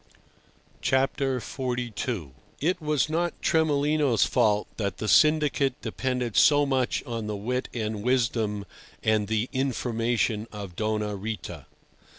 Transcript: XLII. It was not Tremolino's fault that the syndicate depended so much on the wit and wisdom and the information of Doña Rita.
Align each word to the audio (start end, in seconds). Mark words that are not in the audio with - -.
XLII. 0.83 1.91
It 2.59 2.81
was 2.81 3.07
not 3.07 3.39
Tremolino's 3.39 4.25
fault 4.25 4.65
that 4.77 4.97
the 4.97 5.07
syndicate 5.07 5.79
depended 5.83 6.35
so 6.35 6.65
much 6.65 7.03
on 7.03 7.27
the 7.27 7.35
wit 7.35 7.69
and 7.71 8.01
wisdom 8.01 8.65
and 9.03 9.27
the 9.27 9.47
information 9.53 10.47
of 10.51 10.75
Doña 10.75 11.15
Rita. 11.21 11.67